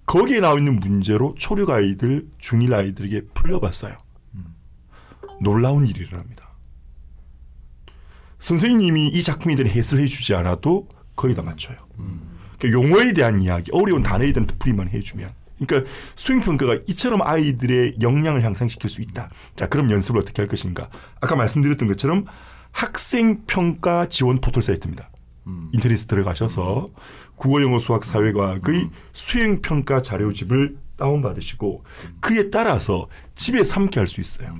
[0.08, 3.94] 거기에 나와 있는 문제로 초류 아이들, 중일 아이들에게 풀려봤어요.
[5.42, 6.48] 놀라운 일이 일어납니다.
[8.38, 11.76] 선생님이 이 작품에 대한 해설을 해주지 않아도 거의 다 맞춰요.
[12.58, 15.30] 그러니까 용어에 대한 이야기, 어려운 단어에 대한 풀이만 해주면.
[15.60, 19.28] 그러니까 수행평가가 이처럼 아이들의 역량을 향상시킬 수 있다.
[19.56, 20.88] 자, 그럼 연습을 어떻게 할 것인가?
[21.20, 22.24] 아까 말씀드렸던 것처럼
[22.72, 25.10] 학생평가 지원 포털 사이트입니다.
[25.72, 26.88] 인터넷에 들어가셔서
[27.38, 31.84] 국어, 영어, 수학, 사회과학의 수행 평가 자료집을 다운 받으시고
[32.20, 34.54] 그에 따라서 집에서 함께 할 수 있어요.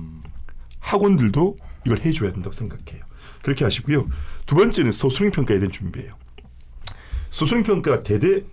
[0.79, 3.03] 학원들도 이걸 해줘야 된다고 생각해요.
[3.43, 4.07] 그렇게 하시고요.
[4.45, 6.15] 두 번째는 소수행평가에 대한 준비예요.
[7.29, 8.43] 소수행평가가 대대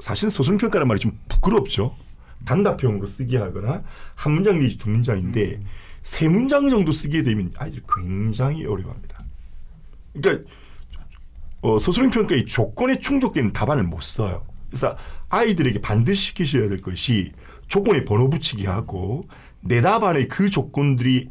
[0.00, 1.94] 사실 소수행평가란 말이 좀 부끄럽죠.
[2.46, 3.82] 단답형으로 쓰게 하거나
[4.14, 5.60] 한 문장 내지 두 문장인데
[6.02, 9.18] 세 문장 정도 쓰게 되면 아이들이 굉장히 어려워합니다.
[10.14, 10.48] 그러니까
[11.64, 14.44] 어, 소수행평가의 조건에 충족되는 답안을 못 써요.
[14.68, 14.98] 그래서
[15.30, 17.32] 아이들에게 반드시 시키셔야 될 것이
[17.68, 19.26] 조건에 번호 붙이기 하고
[19.60, 21.30] 내 답안에 그 조건들이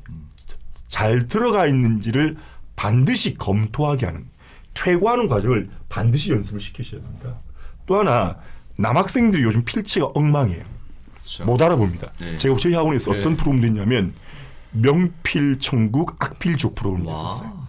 [0.87, 2.35] 잘 들어가 있는지를
[2.75, 4.25] 반드시 검토하게 하는
[4.73, 7.37] 퇴고하는 과정을 반드시 연습을 시키셔야 됩니다.
[7.85, 8.37] 또 하나
[8.77, 10.63] 남학생들이 요즘 필체가 엉망이에요.
[11.13, 11.45] 그렇죠.
[11.45, 12.11] 못 알아봅니다.
[12.19, 12.37] 네.
[12.37, 13.19] 제가 저희 학원에서 네.
[13.19, 14.13] 어떤 프로그램 됐냐면
[14.71, 17.13] 명필 천국 악필 족 프로그램 와.
[17.13, 17.62] 했었어요.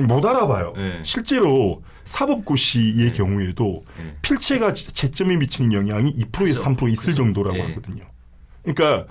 [0.00, 0.72] 아니 못 알아봐요.
[0.74, 1.00] 네.
[1.04, 4.16] 실제로 사법고시의 경우에도 네.
[4.22, 6.86] 필체가 채점에 미치는 영향이 2%에서 그죠.
[6.86, 7.22] 3% 있을 그죠.
[7.22, 7.62] 정도라고 예.
[7.62, 8.04] 하거든요.
[8.62, 9.06] 그러니까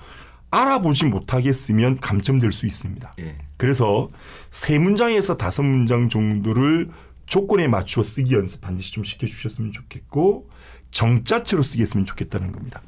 [0.50, 3.14] 알아보지 못하겠으면 감점될 수 있습니다.
[3.20, 3.38] 예.
[3.56, 4.08] 그래서
[4.50, 6.90] 세 문장에서 다섯 문장 정도를
[7.26, 10.48] 조건에 맞추어 쓰기 연습 반드시 좀 시켜주셨으면 좋겠고
[10.90, 12.82] 정자체로 쓰겠으면 좋겠다는 겁니다.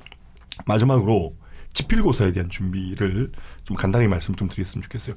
[0.67, 1.37] 마지막으로
[1.73, 3.31] 지필고사에 대한 준비를
[3.65, 5.17] 좀 간단히 말씀 좀 드렸으면 좋겠어요.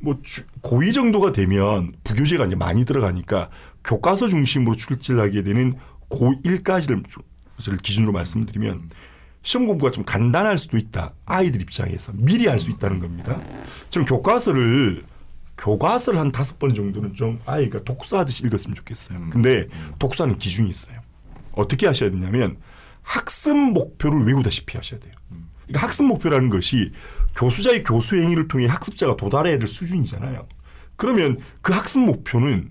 [0.00, 3.50] 뭐 주- 고2 정도가 되면 부교재가 이제 많이 들어가니까
[3.84, 5.74] 교과서 중심으로 출제를 하게 되는
[6.10, 7.02] 고1까지를
[7.82, 8.90] 기준으로 말씀드리면
[9.42, 11.12] 시험 공부가 좀 간단할 수도 있다.
[11.26, 13.40] 아이들 입장에서 미리 할수 있다는 겁니다.
[13.90, 15.04] 저는 교과서를
[15.56, 19.18] 교과서를 한 다섯 번 정도는 좀 아이가 독서하듯이 읽었으면 좋겠어요.
[19.30, 19.66] 근데
[19.98, 20.98] 독서하는 기준이 있어요.
[21.52, 22.56] 어떻게 하셔야 되냐면
[23.02, 25.12] 학습 목표를 외우다시피 하셔야 돼요.
[25.66, 26.92] 그러니까 학습 목표라는 것이
[27.36, 30.46] 교수자의 교수 행위를 통해 학습자가 도달해야 될 수준이잖아요.
[30.96, 32.70] 그러면 그 학습 목표는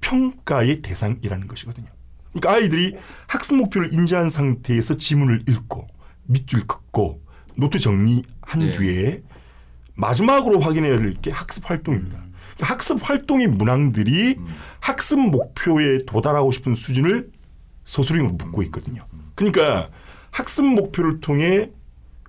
[0.00, 1.86] 평가의 대상이라는 것이거든요.
[2.32, 5.86] 그러니까 아이들이 학습 목표를 인지한 상태에서 지문을 읽고
[6.24, 7.22] 밑줄 긋고
[7.56, 8.76] 노트 정리한 네.
[8.78, 9.22] 뒤에
[9.94, 12.18] 마지막으로 확인해야 될 게 학습 활동입니다.
[12.56, 14.36] 그러니까 학습 활동의 문항들이
[14.80, 17.30] 학습 목표에 도달하고 싶은 수준을
[17.84, 19.06] 서술형으로 묻고 있거든요.
[19.34, 19.88] 그러니까
[20.30, 21.70] 학습 목표를 통해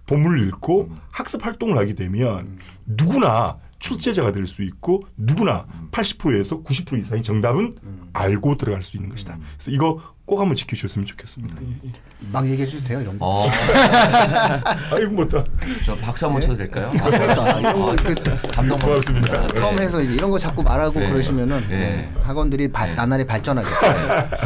[0.06, 3.58] 본문을 읽고 학습 활동을 하게 되면 누구나
[3.90, 7.76] 출제자가 될 수 있고 누구나 80%에서 90% 이상의 정답은
[8.14, 9.38] 알고 들어갈 수 있는 것이다.
[9.58, 11.56] 그래서 이거 꼭 한번 지켜주셨으면 좋겠습니다.
[11.62, 11.92] 예, 예.
[12.32, 13.26] 막 얘기해 주셔도 돼요 이런 거.
[13.28, 13.46] 어,
[14.92, 15.44] 아이고 뭐다.
[15.86, 16.92] 저 박수 한번 쳐도 될까요?
[17.00, 18.16] 아, 이런 거 그,
[18.52, 19.32] 감동 고맙습니다.
[19.34, 19.62] 받았습니다.
[19.62, 21.10] 처음 해서 이제 이런 거 자꾸 말하고 네.
[21.10, 22.10] 그러시면은 네.
[22.14, 22.96] 뭐 학원들이 바- 네.
[22.96, 23.76] 나날이 발전하겠죠.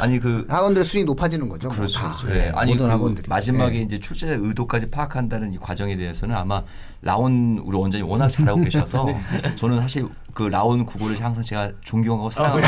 [0.02, 1.70] 아니 그 학원들의 수익 높아지는 거죠.
[1.70, 2.00] 뭐 그렇죠.
[2.00, 2.16] 다.
[2.28, 2.52] 네.
[2.56, 3.28] 아니 모든 그 학원들이.
[3.30, 3.84] 마지막에 네.
[3.84, 6.62] 이제 출제 의도까지 파악한다는 이 과정에 대해서는 아마
[7.02, 9.08] 라온 우리 원장님 워낙 잘하고 계셔서
[9.56, 12.60] 저는 사실 그 라온 구구를 항상 제가 존경하고 사랑하고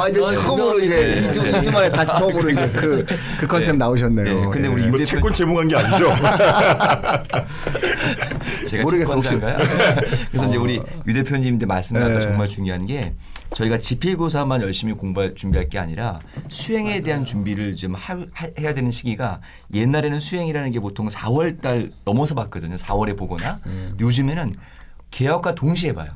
[0.00, 1.28] 아, 이제 처음으로 이제 네.
[1.28, 3.06] 2주, 2주 만에 다시 처음으로 이제 그,
[3.38, 4.24] 그 컨셉 나오셨네요.
[4.24, 4.88] 네, 근데 우리 예.
[4.88, 6.12] 뭐 채권 제공한 게 아니죠.
[8.70, 9.30] 제가 모르겠어, 혹시.
[10.30, 12.20] 그래서 이제 우리 유 대표님들 말씀 나까 네.
[12.20, 13.14] 정말 중요한 게
[13.54, 18.92] 저희가 지필고사만 열심히 공부할 준비할 게 아니라 수행에 대한 준비를 좀 하, 하- 해야 되는
[18.92, 19.40] 시기가
[19.74, 22.76] 옛날에는 수행이라는 게 보통 4월 달 넘어서 봤거든요.
[22.76, 23.96] 4월에 보거나 음.
[23.98, 24.54] 요즘에는
[25.10, 26.08] 개학과 동시에 봐요.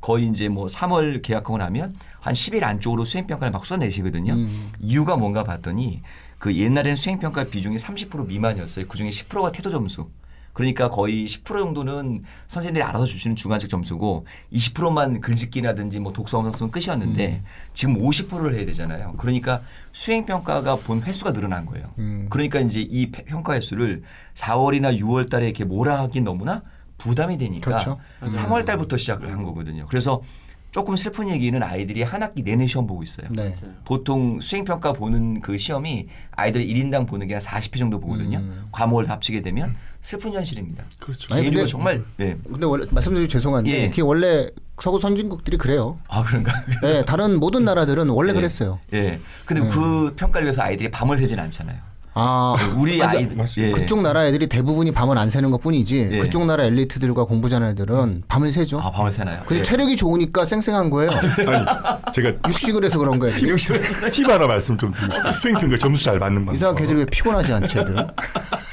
[0.00, 4.32] 거의 이제 뭐 3월 개학하고 나면 한 10일 안쪽으로 수행평가를 막 쏟아내시거든요.
[4.32, 4.72] 음.
[4.80, 6.00] 이유가 뭔가 봤더니
[6.38, 8.86] 그 옛날에는 수행평가 비중이 30% 미만이었어요.
[8.88, 10.08] 그 중에 10%가 태도 점수.
[10.52, 17.42] 그러니까 거의 10% 정도는 선생님들이 알아서 주시는 주관식 점수고 20%만 글짓기라든지 뭐 독서 없으면 끝이었는데
[17.72, 19.14] 지금 50%를 해야 되잖아요.
[19.16, 19.62] 그러니까
[19.92, 21.86] 수행 평가가 본 횟수가 늘어난 거예요.
[22.28, 24.02] 그러니까 이제 이 평가 횟수를
[24.34, 26.62] 4월이나 6월 달에 이렇게 몰아하기 너무나
[26.98, 27.98] 부담이 되니까 그렇죠.
[28.20, 29.86] 3월 달부터 시작을 한 거거든요.
[29.88, 30.22] 그래서
[30.70, 33.28] 조금 슬픈 얘기는 아이들이 한 학기 내내 시험 보고 있어요.
[33.30, 33.54] 네.
[33.84, 38.42] 보통 수행평가 보는 그 시험이 아이들 1인당 보는 게 한 40회 정도 보거든요.
[38.70, 40.84] 과목을 다 합치게 되면 슬픈 현실입니다.
[41.00, 41.32] 그렇죠.
[41.34, 42.36] 아니, 근데- 정말 네.
[42.44, 43.88] 근데 원래 말씀드리기 죄송한데 예.
[43.88, 44.48] 그게 원래
[44.80, 45.98] 서구 선진국들이 그래요.
[46.08, 46.52] 아 그런가?
[46.82, 48.34] 네, 다른 모든 나라들은 원래 예.
[48.34, 48.80] 그랬어요.
[48.92, 49.20] 예.
[49.46, 51.78] 근데 그 평가를 위해서 아이들이 밤을 새진 않잖아요.
[52.14, 53.44] 아, 우리 맞습니다.
[53.58, 53.70] 예.
[53.72, 56.18] 그쪽 나라 애들이 대부분이 밤을 안 새는 것 뿐이지 예.
[56.18, 58.80] 그쪽 나라 엘리트들과 공부 잘하는 애들은 밤을 새죠.
[58.80, 59.40] 아 밤을 새나요?
[59.46, 59.62] 근데 예.
[59.62, 61.10] 체력이 좋으니까 쌩쌩한 거예요.
[61.12, 63.34] 아니 제가 육식을 해서 그런 거예요.
[63.36, 66.54] 팁 하나 말씀 좀 드리고 수행평가 점수 잘 받는 방법.
[66.54, 68.06] 이상하게 애들이 왜 피곤하지 않지 애들은?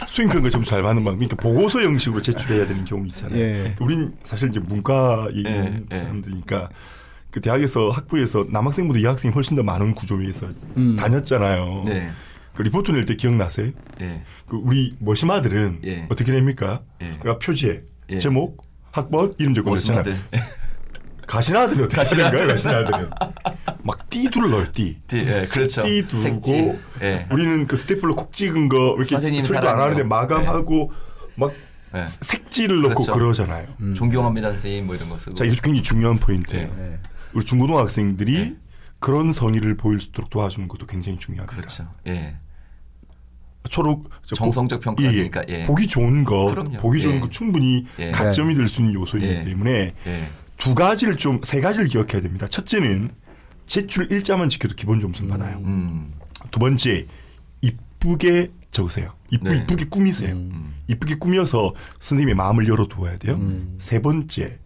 [0.08, 1.20] 수행평가 점수 잘 받는 방법.
[1.20, 3.40] 그러니까 보고서 형식으로 제출해야 되는 경우 있잖아요.
[3.40, 3.54] 예.
[3.76, 6.00] 그러니까 우린 사실 이제 문과 얘기하는 예, 예.
[6.00, 6.70] 사람들이니까
[7.32, 10.48] 그 대학에서 학부에서 남학생보다 여학생이 훨씬 더 많은 구조에서
[10.98, 11.84] 다녔잖아요.
[11.86, 12.10] 네.
[12.54, 13.72] 그 리포트 낼 때 기억나세요?
[14.02, 14.22] 예.
[14.48, 16.08] 그 우리 머시마들은 예.
[16.10, 16.82] 어떻게 냅니까?
[17.02, 17.18] 예.
[17.20, 18.20] 그러니까 표지에 예.
[18.20, 20.04] 제목, 학번, 이름 적고 그랬잖아요.
[21.28, 22.48] 가시나들은 어떻게 하는 거예요?
[22.48, 23.10] 가시나들은
[23.84, 24.72] 막 테두리를 넣어요.
[24.72, 25.00] 띠.
[25.08, 25.84] 띠, 예, 그렇죠.
[25.84, 26.80] 띠 두고.
[27.04, 27.28] 예.
[27.32, 29.80] 우리는 그 스테플러 콕 찍은 거 이렇게 선생님 철도 안.
[29.80, 30.92] 하는데 마감하고
[31.36, 31.54] 막
[31.96, 32.06] 예.
[32.06, 33.14] 색지를 넣고 그렇죠.
[33.14, 35.36] 그러잖아요 존경합니다 선생님 뭐 이런 거 쓰고.
[35.36, 36.74] 자, 이거 굉장히 중요한 포인트예요.
[36.76, 37.00] 네.
[37.34, 38.58] 우리 중고등학생들이
[39.00, 41.56] 그런 성의를 보일 수 있도록 도와주는 것도 굉장히 중요합니다.
[41.56, 41.88] 그렇죠.
[42.08, 42.36] 예.
[43.70, 45.66] 초록 저 정성적 보- 평가니까, 예.
[45.66, 46.78] 보기 좋은 거, 그럼요.
[46.78, 47.20] 보기 좋은 예.
[47.20, 48.12] 거 충분히 예.
[48.12, 49.44] 가점이 될 수 있는 요소이기 예.
[49.44, 50.30] 때문에 예.
[50.58, 52.48] 두 가지를 좀 세 가지를 기억해야 됩니다.
[52.48, 53.12] 첫째는
[53.66, 55.58] 제출 일자만 지켜도 기본 점수를 받아요.
[55.60, 56.14] 음.
[56.52, 57.06] 두 번째
[57.62, 59.14] 이쁘게 적으세요.
[59.32, 59.66] 이쁘, 네.
[59.90, 60.36] 꾸미세요.
[60.88, 63.36] 이쁘게 꾸며서 선생님의 마음을 열어두어야 돼요.
[63.36, 63.76] 음.
[63.78, 64.60] 세 번째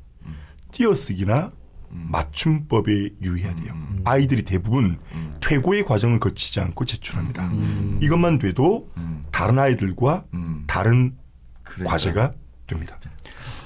[0.71, 1.51] 띄어쓰기나
[1.93, 3.73] 맞춤법에 유의해야 돼요.
[3.73, 4.01] 음.
[4.05, 4.99] 아이들이 대부분
[5.41, 7.49] 퇴고의 과정을 거치지 않고 제출합니다.
[8.01, 9.23] 이것만 돼도 음.
[9.31, 10.63] 다른 아이들과 음.
[10.67, 11.15] 다른
[11.63, 11.91] 그러니까.
[11.91, 12.31] 과제가
[12.67, 12.97] 됩니다.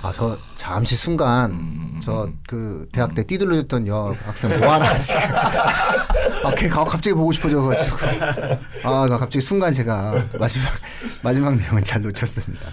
[0.03, 5.19] 아, 저 잠시 순간 음, 저그 대학 때 띠들러줬던 여 학생 뭐 하나 지금
[6.45, 7.97] 아, 걔 가- 갑자기 보고 싶어져가지고
[8.83, 10.69] 아, 나 갑자기 순간 제가 마지막
[11.23, 12.63] 마지막 내용을 잘 놓쳤습니다.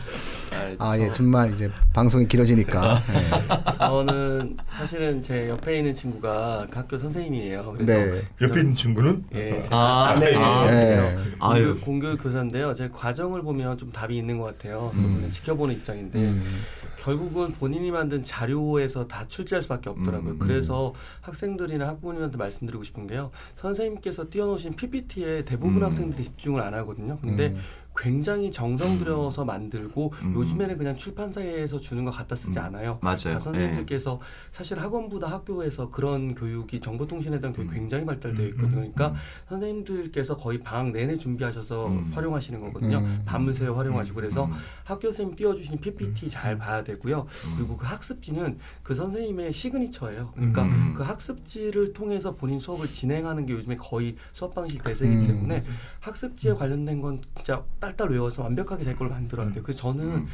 [0.78, 3.02] 아, 예, 정말 이제 방송이 길어지니까.
[3.14, 3.78] 예.
[3.78, 7.74] 저는 사실은 제 옆에 있는 친구가 그 학교 선생님이에요.
[7.76, 8.22] 그래서 네.
[8.40, 10.38] 옆에 있는 친구는 예, 제 아, 아내예요.
[10.38, 11.16] 아, 네.
[11.40, 11.78] 아유.
[11.80, 12.74] 공교, 공교 교사인데요.
[12.74, 14.90] 제 과정을 보면 좀 답이 있는 것 같아요.
[14.94, 16.62] 저는 지켜보는 입장인데 음.
[17.04, 20.32] 결국은 본인이 만든 자료에서 다 출제할 수밖에 없더라고요.
[20.32, 20.38] 음.
[20.38, 23.30] 그래서 학생들이나 학부모님한테 말씀드리고 싶은 게요.
[23.56, 25.84] 선생님께서 띄워놓으신 PPT에 대부분 음.
[25.84, 27.18] 학생들이 집중을 안 하거든요.
[27.18, 27.60] 근데 음.
[27.96, 30.34] 굉장히 정성 들여서 만들고 음.
[30.34, 32.64] 요즘에는 그냥 출판사에서 주는 것 갖다 쓰지 음.
[32.64, 32.98] 않아요.
[33.02, 33.16] 맞아요.
[33.16, 34.20] 다 선생님들께서
[34.52, 37.74] 사실 학원보다 학교에서 그런 교육이 정보통신에 대한 교육이 음.
[37.74, 38.76] 굉장히 발달되어 있거든요.
[38.76, 39.14] 그러니까
[39.48, 42.10] 선생님들께서 거의 방학 내내 준비하셔서 음.
[42.14, 42.98] 활용하시는 거거든요.
[42.98, 43.54] 음.
[43.54, 44.52] 새워 활용하시고 그래서 음.
[44.84, 47.26] 학교 선생님 띄워주신 PPT 잘 봐야 되고요.
[47.56, 50.32] 그리고 그 학습지는 그 선생님의 시그니처예요.
[50.34, 50.94] 그러니까 음.
[50.96, 55.26] 그 학습지를 통해서 본인 수업을 진행하는 게 요즘에 거의 수업 방식 대세이기 음.
[55.26, 55.64] 때문에
[56.00, 59.62] 학습지에 관련된 건 진짜 딸딸 외워서 완벽하게 자기 걸 만들어야 돼요.
[59.62, 60.28] 그래서 저는 음.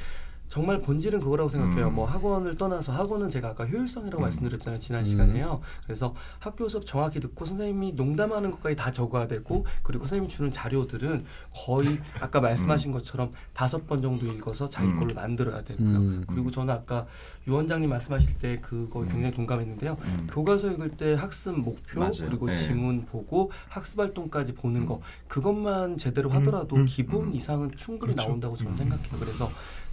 [0.51, 1.87] 정말 본질은 그거라고 생각해요.
[1.87, 1.95] 음.
[1.95, 4.23] 뭐 학원을 떠나서 학원은 제가 아까 효율성이라고 음.
[4.25, 4.81] 말씀드렸잖아요.
[4.81, 5.05] 지난 음.
[5.05, 5.61] 시간에요.
[5.85, 11.25] 그래서 학교 수업 정확히 듣고 선생님이 농담하는 것까지 다 적어야 되고 그리고 선생님이 주는 자료들은
[11.55, 14.99] 거의 아까 말씀하신 것처럼 다섯 번 정도 읽어서 자기 음.
[14.99, 15.87] 걸로 만들어야 되고요.
[15.87, 16.25] 음.
[16.27, 17.07] 그리고 저는 아까
[17.47, 19.97] 유 원장님 말씀하실 때 그거 굉장히 동감했는데요.
[20.03, 20.27] 음.
[20.29, 22.27] 교과서 읽을 때 학습 목표 맞아요.
[22.27, 22.57] 그리고 네.
[22.57, 26.87] 지문 보고 학습 활동까지 보는 거 그것만 제대로 하더라도 음.
[26.87, 27.35] 기본 음.
[27.37, 28.31] 이상은 충분히 그렇죠.
[28.31, 29.17] 나온다고 저는 생각해요.
[29.21, 29.49] 그래서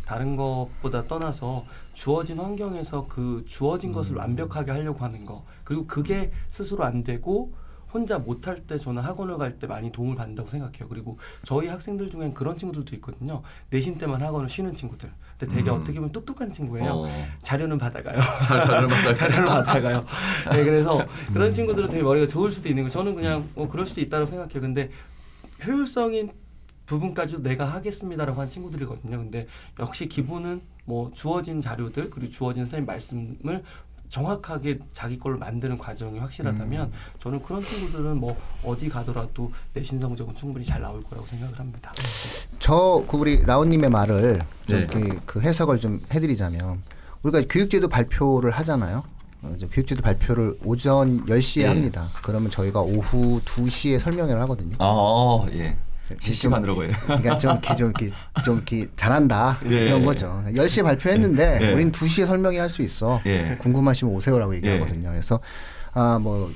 [0.08, 6.86] 다른 것보다 떠나서 주어진 환경에서 그 주어진 것을 완벽하게 하려고 하는 거 그리고 그게 스스로
[6.86, 7.54] 안 되고
[7.92, 10.88] 혼자 못할 때 저는 학원을 갈 때 많이 도움을 받는다고 생각해요.
[10.88, 13.42] 그리고 저희 학생들 중엔 그런 친구들도 있거든요.
[13.70, 15.12] 내신 때만 학원을 쉬는 친구들.
[15.38, 15.76] 근데 되게 음.
[15.76, 16.90] 어떻게 보면 똑똑한 친구예요.
[16.90, 17.28] 어.
[17.42, 18.18] 자료는 받아가요.
[18.48, 19.12] 자료는 받아가요.
[19.16, 20.06] 자료는 받아가요.
[20.52, 22.90] 네, 그래서 그런 친구들은 되게 머리가 좋을 수도 있는 거.
[22.90, 24.62] 저는 그냥 뭐 그럴 수도 있다고 생각해요.
[24.62, 24.90] 근데
[25.66, 26.32] 효율성인
[26.88, 29.18] 부분까지도 내가 하겠습니다라고 한 친구들이거든요.
[29.18, 29.48] 근데
[29.80, 33.64] 역시 기본은 뭐 주어진 자료들 그리고 주어진 선생님 말씀을
[34.10, 40.66] 정확하게 자기 걸로 만드는 과정이 확실하다면 저는 그런 친구들은 뭐 어디 가더라도 내신 성적은 충분히
[40.66, 41.92] 잘 나올 거라고 생각을 합니다.
[42.60, 44.80] 저, 그 우리 라온님의 말을 좀 네.
[44.80, 46.82] 이렇게 그 해석을 좀 해드리자면
[47.22, 49.04] 우리가 교육제도 발표를 하잖아요.
[49.42, 51.68] 어, 이제 교육제도 발표를 오전 10시에 네.
[51.68, 52.08] 합니다.
[52.24, 54.78] 그러면 저희가 오후 2시에 설명회를 하거든요.
[54.80, 55.76] 어, 예.
[56.20, 56.94] 실시간으로 거예요.
[57.06, 59.88] 그러니까 좀 이렇게 좀 이렇게 좀 이렇게 잘한다 예.
[59.88, 60.44] 이런 거죠.
[60.48, 61.74] 10시에 발표했는데 예.
[61.74, 63.22] 우린 2시에 설명회 할수 있어.
[63.26, 63.58] 예.
[63.60, 65.10] 궁금하시면 오세요라고 얘기하거든요.
[65.10, 65.40] 그래서
[65.94, 66.52] 아 뭐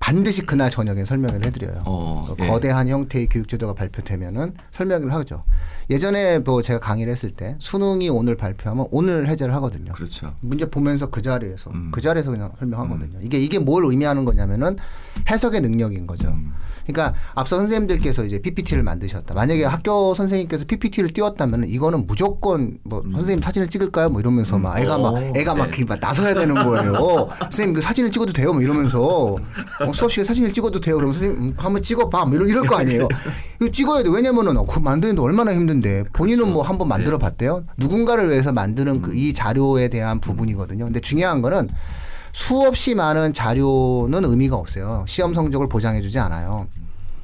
[0.00, 1.82] 반드시 그날 저녁에 설명을 해드려요.
[1.84, 2.48] 어, 그 예.
[2.48, 5.44] 거대한 형태의 교육제도가 발표되면은 설명을 하죠.
[5.90, 9.92] 예전에 뭐 제가 강의를 했을 때 수능이 오늘 발표하면 오늘 해제를 하거든요.
[9.92, 10.34] 그렇죠.
[10.40, 11.90] 문제 보면서 그 자리에서 음.
[11.92, 13.18] 그 자리에서 그냥 설명하거든요.
[13.20, 14.78] 이게 이게 뭘 의미하는 거냐면은
[15.28, 16.28] 해석의 능력인 거죠.
[16.28, 16.54] 음.
[16.86, 19.34] 그러니까 앞서 선생님들께서 이제 PPT를 만드셨다.
[19.34, 24.08] 만약에 학교 선생님께서 PPT를 띄웠다면 이거는 무조건 뭐 선생님 사진을 찍을까요?
[24.10, 25.30] 뭐 이러면서 막 애가 막 음.
[25.30, 25.84] 오, 애가 막, 네.
[25.84, 27.28] 막 나서야 되는 거예요.
[27.40, 28.52] 선생님 그 사진을 찍어도 돼요?
[28.52, 29.00] 뭐 이러면서
[29.80, 30.96] 어, 수업 시간에 사진을 찍어도 돼요?
[30.96, 32.24] 그러면 선생님 음, 한번 찍어봐.
[32.26, 33.08] 뭐 이럴, 이럴 거 아니에요.
[33.60, 34.10] 이거 찍어야 돼.
[34.10, 36.52] 왜냐면은 어, 그 만드는데 얼마나 힘든데 본인은 그렇죠.
[36.52, 36.94] 뭐 한번 네.
[36.96, 37.64] 만들어 봤대요.
[37.76, 39.02] 누군가를 위해서 만드는 음.
[39.02, 40.84] 그이 자료에 대한 부분이거든요.
[40.84, 41.68] 근데 중요한 거는
[42.32, 45.04] 수없이 많은 자료는 의미가 없어요.
[45.08, 46.68] 시험 성적을 보장해 주지 않아요.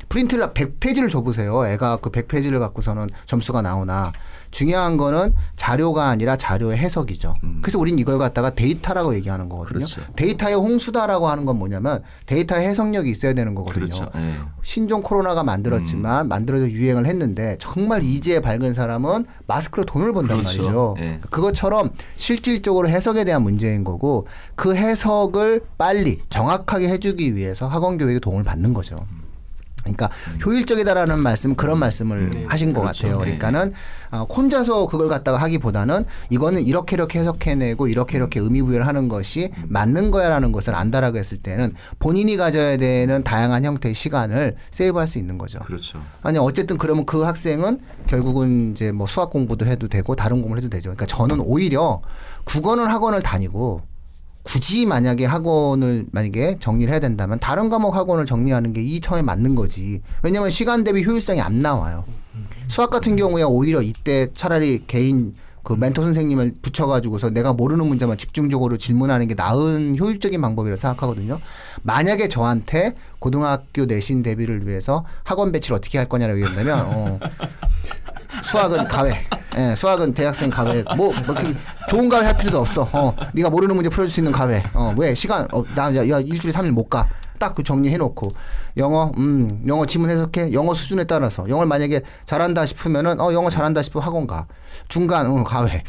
[0.08, 1.66] 프린트를 100페이지를 줘보세요.
[1.66, 4.12] 애가 그 100페이지를 갖고서는 점수가 나오나
[4.50, 7.34] 중요한 거는 자료가 아니라 자료의 해석이죠.
[7.60, 9.84] 그래서 우린 이걸 갖다가 데이터라고 얘기하는 거거든요.
[9.84, 9.86] 음.
[9.86, 10.00] 그렇죠.
[10.14, 13.84] 데이터의 홍수다라고 하는 건 뭐냐면 데이터의 해석력이 있어야 되는 거거든요.
[13.84, 14.10] 그렇죠.
[14.16, 14.34] 예.
[14.62, 20.62] 신종 코로나가 만들었지만 만들어져 유행을 했는데 정말 이재에 밝은 사람은 마스크로 돈을 번단 그렇죠.
[20.62, 20.96] 말이죠.
[21.00, 21.20] 예.
[21.30, 28.44] 그것처럼 실질적으로 해석에 대한 문제인 거고 그 해석을 빨리 정확하게 해주기 위해서 학원 교육에 도움을
[28.44, 28.96] 받는 거죠.
[29.94, 30.10] 그러니까
[30.44, 33.02] 효율적이다라는 말씀 그런 말씀을 하신 것 그렇죠.
[33.04, 33.18] 같아요.
[33.18, 33.24] 네.
[33.24, 33.72] 그러니까는
[34.10, 39.50] 아, 혼자서 그걸 갖다가 하기보다는 이거는 이렇게 이렇게 해석해내고 이렇게 이렇게 의미 부여를 하는 것이
[39.68, 45.38] 맞는 거야라는 것을 안다라고 했을 때는 본인이 가져야 되는 다양한 형태의 시간을 세이브할 수 있는
[45.38, 45.58] 거죠.
[45.60, 46.00] 그렇죠.
[46.22, 50.70] 아니 어쨌든 그러면 그 학생은 결국은 이제 뭐 수학 공부도 해도 되고 다른 공부를 해도
[50.70, 50.90] 되죠.
[50.90, 52.00] 그러니까 저는 오히려
[52.44, 53.82] 국어는 학원을 다니고
[54.46, 59.56] 굳이 만약에 학원을 만약에 정리를 해야 된다면 다른 과목 학원을 정리하는 게 이 텀에 맞는
[59.56, 60.00] 거지.
[60.22, 62.04] 왜냐하면 시간 대비 효율성이 안 나와요.
[62.68, 68.76] 수학 같은 경우에 오히려 이때 차라리 개인 그 멘토 선생님을 붙여가지고서 내가 모르는 문제만 집중적으로
[68.78, 71.40] 질문하는 게 나은 효율적인 방법이라고 생각하거든요.
[71.82, 77.18] 만약에 저한테 고등학교 내신 대비를 위해서 학원 배치를 어떻게 할 거냐라고 얘기한다면 어,
[78.42, 79.26] 수학은 가외.
[79.58, 80.82] 예, 수학은 대학생 가외.
[80.96, 81.54] 뭐, 뭐 이렇게
[81.88, 82.88] 좋은 가외 할 필요도 없어.
[82.92, 84.62] 어, 네가 모르는 문제 풀어줄 수 있는 가외.
[84.74, 85.14] 어, 왜?
[85.14, 87.08] 시간 어, 나 야, 야 일주일에 3일 못 가.
[87.38, 88.32] 딱 그 정리해 놓고.
[88.78, 90.52] 영어 음 영어 지문 해석해.
[90.52, 91.46] 영어 수준에 따라서.
[91.48, 94.46] 영어를 만약에 잘한다 싶으면은 어 영어 잘한다 싶으면 학원 가.
[94.88, 95.82] 중간 어 가외.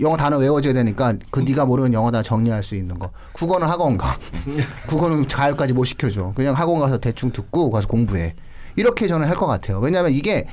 [0.00, 3.10] 영어 단어 외워줘야 되니까 그 네가 모르는 영어 단어 정리할 수 있는 거.
[3.32, 4.16] 국어는 학원 가.
[4.88, 6.32] 국어는 가을까지 못 시켜줘.
[6.34, 8.34] 그냥 학원 가서 대충 듣고 가서 공부해.
[8.74, 9.78] 이렇게 저는 할 것 같아요.
[9.78, 10.46] 왜냐하면 이게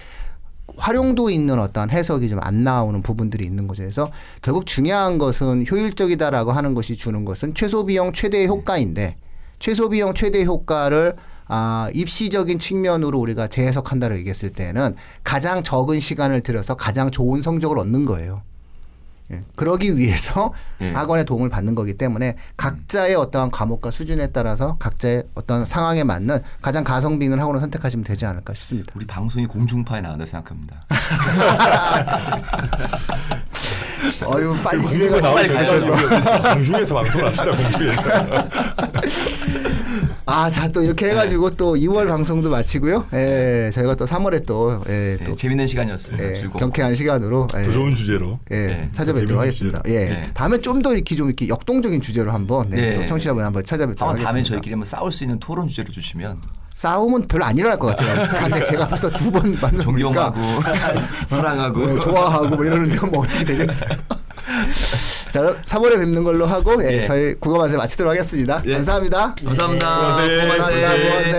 [0.78, 3.84] 활용도 있는 어떤 해석이 좀 안 나오는 부분들이 있는 거죠.
[3.84, 9.16] 그래서 결국 중요한 것은 효율적이다라고 하는 것이 주는 것은 최소 비용 최대 효과인데
[9.60, 11.14] 최소 비용 최대 효과를
[11.48, 18.06] 아, 입시적인 측면으로 우리가 재해석한다고 얘기했을 때는 가장 적은 시간을 들여서 가장 좋은 성적을 얻는
[18.06, 18.42] 거예요.
[19.32, 19.42] 예.
[19.56, 20.92] 그러기 위해서 예.
[20.92, 26.84] 학원의 도움을 받는 거기 때문에 각자의 어떠한 과목과 수준에 따라서 각자의 어떤 상황에 맞는 가장
[26.84, 28.92] 가성비 있는 학원을 선택하시면 되지 않을까 싶습니다.
[28.96, 30.86] 우리 방송이 공중파에 나온다 생각합니다.
[34.26, 36.54] 어유 빨리 진행을 가셔서.
[36.54, 38.10] 공중에서 방송을 합시다 공중에서.
[40.26, 43.08] 아, 자, 또 이렇게 해가지고 또 2월 방송도 마치고요.
[43.14, 46.24] 예, 저희가 또 3월에 또, 예, 네, 또, 재밌는 시간이었습니다.
[46.24, 46.48] 예.
[46.58, 48.40] 경쾌한 시간으로, 예, 더 좋은 주제로.
[48.52, 48.90] 예, 네.
[49.14, 49.82] 찾아뵙도록 하겠습니다.
[49.88, 49.92] 예.
[50.10, 50.24] 네.
[50.34, 52.96] 다음에 좀 더 이렇게 좀 이렇게 역동적인 주제로 한번, 네, 네.
[52.96, 54.32] 또 청취자분 한번 찾아뵙도록 한번 하겠습니다.
[54.32, 56.42] 다음에 저희끼리 한번 싸울 수 있는 토론 주제로 주시면
[56.76, 58.28] 싸움은 별로 안 일어날 것 같아요.
[58.44, 60.40] 근데 제가 벌써 두 번 만나보니까 존경하고
[61.28, 63.90] 사랑하고 어, 좋아하고 뭐 이러는데 뭐 어떻게 되겠어요.
[65.30, 67.04] 자, 3월에 뵙는 걸로 하고, 예, 예.
[67.04, 68.62] 저희 국어 맛에 마치도록 하겠습니다.
[68.66, 68.74] 예.
[68.74, 69.36] 감사합니다.
[69.44, 69.96] 감사합니다.
[69.98, 70.42] 고맙습니다.
[70.42, 70.44] 고맙습니다.
[70.44, 71.10] 고맙습니다.
[71.10, 71.38] 고맙습니다.